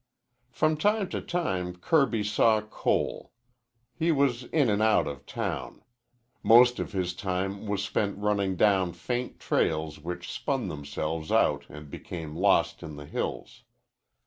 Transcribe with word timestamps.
From 0.49 0.77
time 0.77 1.09
to 1.09 1.21
time 1.21 1.75
Kirby 1.75 2.23
saw 2.23 2.59
Cole. 2.59 3.33
He 3.93 4.11
was 4.11 4.45
in 4.45 4.67
and 4.67 4.81
out 4.81 5.05
of 5.05 5.27
town. 5.27 5.83
Most 6.41 6.79
of 6.79 6.91
his 6.91 7.13
time 7.13 7.67
was 7.67 7.83
spent 7.83 8.17
running 8.17 8.55
down 8.55 8.93
faint 8.93 9.39
trails 9.39 9.99
which 9.99 10.31
spun 10.31 10.69
themselves 10.69 11.31
out 11.31 11.67
and 11.69 11.87
became 11.91 12.35
lost 12.35 12.81
in 12.81 12.95
the 12.95 13.05
hills. 13.05 13.61